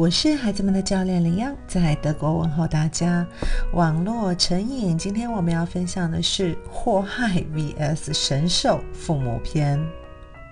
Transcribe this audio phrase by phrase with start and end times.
[0.00, 3.26] 我是孩子们的教练林央，在德国问候大家。
[3.74, 9.78] 网络成瘾，今天我们要分享的是祸害 vs 神兽父母篇。《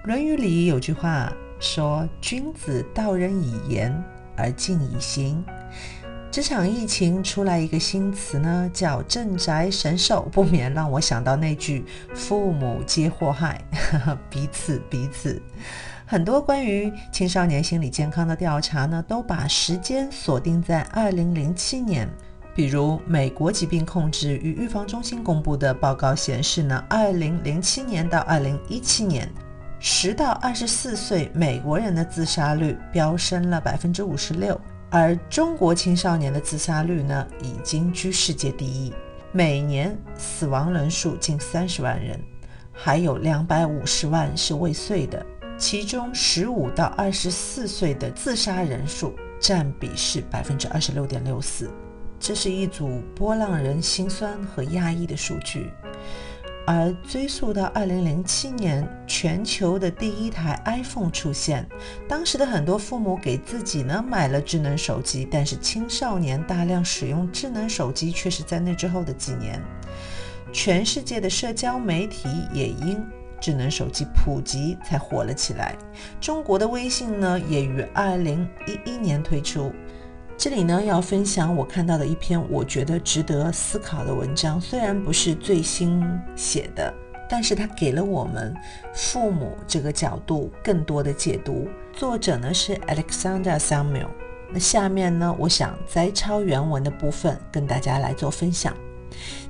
[0.04, 3.90] 论语》里有句话说：“君子道人以言
[4.36, 5.42] 而敬以行。”
[6.30, 13.58] 这场疫情出来一个新词呢，叫“镇宅神兽”，不免让我想到那句“父母皆祸害，
[14.28, 15.40] 彼 此彼此”。
[16.10, 22.08] 很多关于青少年心理健康的调查呢，都把时间锁定在二零零七年。
[22.54, 29.30] 比如，美国疾病控制与预防中心公布的报告显示呢，二零零七年到二零一七年，
[29.80, 38.94] 十到二十四岁美国人的自杀率飙升了百分之五十六，而中国青少年的自杀率呢，已经居世界第一，
[39.30, 42.18] 每年死亡人数近三十万人，
[42.72, 45.22] 还有两百五十万是未遂的。
[45.58, 51.68] 其中，十五到二十四岁的自杀人数占比是百分之二十六点六四，
[52.20, 55.72] 这是一组波浪人心酸和压抑的数据。
[56.64, 61.66] 而追溯到二零零七年，全球的第一台 iPhone 出现，
[62.06, 69.60] 当时的很多父母给自己呢买了智能手机，但是青少年大量使用智能手机却是在那之后的几年，
[70.52, 73.02] 全世界的社交媒体也因。
[73.40, 75.76] 智能手机普及才火了起来。
[76.20, 79.72] 中国的微信呢，也于二零一一年推出。
[80.36, 84.60] 这里呢，要分享我看到的一篇我觉得值得思考的文章。
[84.60, 86.00] 虽然不是最新
[86.36, 86.94] 写的，
[87.28, 88.54] 但是它给了我们
[88.94, 91.68] 父母这个角度更多的解读。
[91.92, 94.06] 作者呢是 Alexander Samuel。
[94.50, 98.72] 那下面呢，我想摘抄原文的部分跟大家来做分享。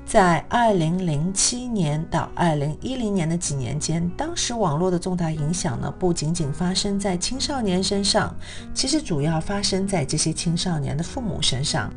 [0.06, 8.34] 在二零零七年到二零一零年的几年间，当时网络的重大影响呢，不仅仅发生在青少年身上，
[8.72, 11.92] 其实主要发生在这些青少年的父母身上。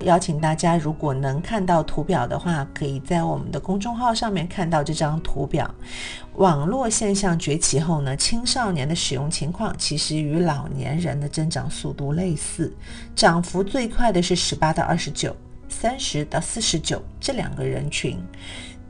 [0.00, 5.72] 邀请大家，如果能看到图表的话，可以在我们的公众号上面看到这张图表。
[6.36, 12.74] 网络现象崛起后呢，青少年的使用情况其实与老年人的增长速度类似，
[13.14, 15.36] 涨幅最快的是十八到二十九。
[15.72, 18.22] 三十到四十九这两个人群，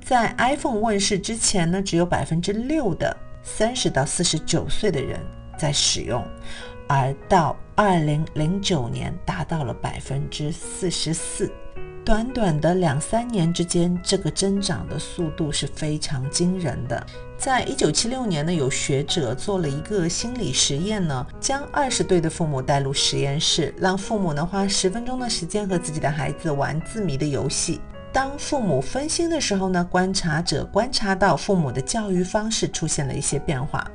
[0.05, 5.21] 在 iPhone 问世之前呢，只有百分之六的三十到四十九岁的人
[5.57, 6.23] 在使用，
[6.89, 11.51] 而到二零零九年达到了百分之四十四。
[12.05, 17.07] 短短的两三年之间，这个增长的速度是非常惊人的。
[17.43, 27.81] 在一九七六年呢，有学者做了一个心理实验呢，将二十对的父母带入实验室，让父母呢花十分钟的时间和自己的孩子玩字谜的游戏。
[28.13, 33.91] 当父母分心的时候呢，观察者观察到父母的教育方式出现了一些变化。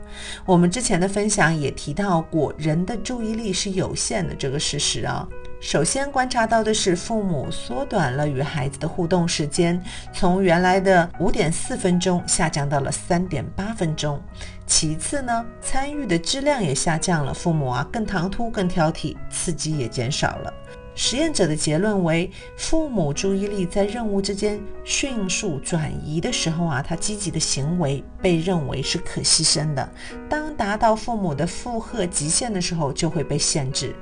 [0.45, 5.25] 我们之前的分享也提到过，人的注意力是有限的这个事实啊。
[5.59, 9.81] 首先观察到的是，父母缩短了与孩子的互动时间，
[10.13, 14.21] 从原来的五点四分钟下降到了三点八分钟。
[14.67, 20.53] 其次呢，参与的质量也下降了，父母啊更唐突、更挑剔，刺激也减少了。
[20.99, 29.87] 实验者的结论为：父母注意力在任务之间迅速转移的时候啊，他积极的行为被认为是可牺牲的；
[30.27, 33.95] 当达到父母的负荷极限的时候，就会被限制。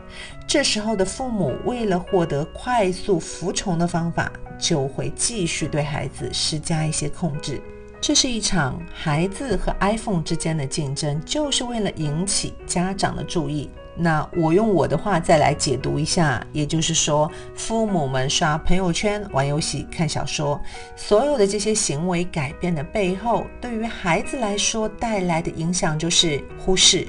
[0.48, 7.62] 这时候的父母为了获得快速服从的方法，就会继续对孩子施加一些控制。
[8.00, 13.70] 这是一场孩子和 iPhone 之间的竞争，就是为了引起家长的注意。
[13.98, 20.60] 那我用我的话再来解读一下，也就是说，父母们刷朋友圈、玩游戏、看小说，
[20.96, 27.08] 所有的这些行为改变的背后，对于孩子来说带来的影响就是忽视、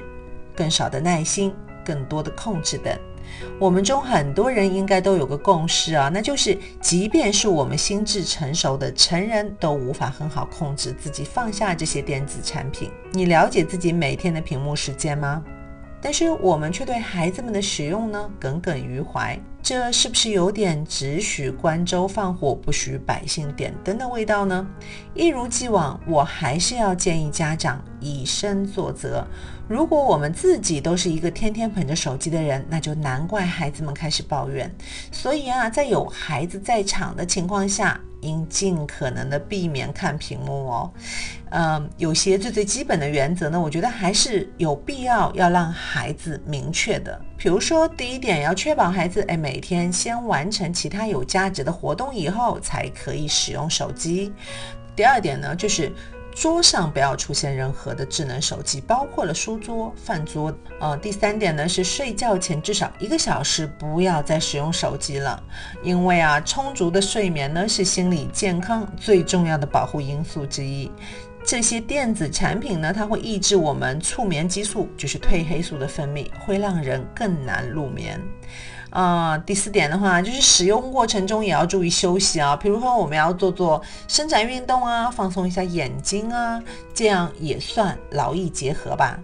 [0.55, 1.53] 更少的耐心、
[1.83, 2.97] 更多的控制等。
[3.59, 12.89] 我们中很多人应该都有个共识啊，那就是，即便是我们心智成熟的成人，都无法很好控制自己放下这些电子产品。
[13.11, 15.43] 你了解自己每天的屏幕时间吗？
[16.01, 24.65] 但是我们却对孩子们的使用呢耿耿于怀，这是不是有点只许关州放火，不许百姓点灯的味道呢？
[25.13, 29.25] 一如既往，我还是要建议家长以身作则。
[29.67, 34.73] 如果我们自己都是一个天天捧着手机的人，那就难怪孩子们开始抱怨。
[35.11, 40.91] 所以啊，在有孩子在场的情况下，应尽可能的避免看屏幕哦。
[41.49, 47.19] 嗯，有些最最基本的原则呢，我觉得还是有必要要让孩子明确的。
[47.37, 54.33] 比如说，第一点要确保孩子哎每天先完成其他有价值的活动以后，才可以使用手机。
[54.95, 55.91] 第二点呢，就是。
[56.39, 60.55] 桌上不要出现任何的智能手机，包括了书桌、饭桌。
[60.79, 65.41] 呃，第三点呢是睡觉前至少一个小时不要再使用手机了，
[65.81, 70.91] 因为啊，充足的睡眠呢是心理健康最重要的保护因素之一。
[71.47, 78.21] 这些电子产品呢，它会抑制我们促眠激素，就是褪黑素的分泌，会让人更难入眠。
[78.89, 82.53] 啊，第四点的话，就是使用过程中也要注意休息啊。
[82.53, 86.61] 比如说，我们要做做伸展运动啊，放松一下眼睛啊，
[86.93, 89.17] 这样也算劳逸结合吧。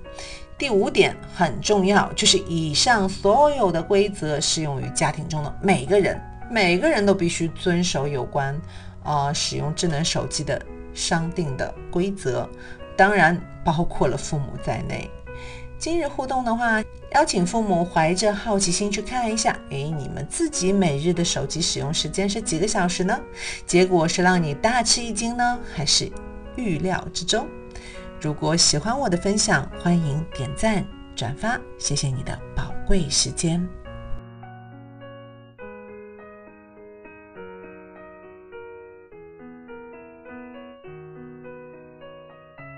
[0.57, 6.17] 第五点很重要，就是以上所有的规则适用于家庭中的每个人，
[6.49, 8.57] 每个人都必须遵守有关
[9.03, 10.61] 啊使用智能手机的
[10.93, 12.49] 商定的规则，
[12.95, 15.09] 当然包括了父母在内。
[15.77, 16.81] 今日互动的话，
[17.11, 23.19] 邀请父母怀着好奇心去看一下，诶，你们自己每日的手机使用时间是几个小时呢？
[23.65, 26.09] 结果是让你大吃一惊呢，还是
[26.55, 27.45] 预料之中？
[28.21, 30.85] 如果喜欢我的分享，欢迎点赞
[31.17, 33.82] 转发，谢谢你的宝贵时间。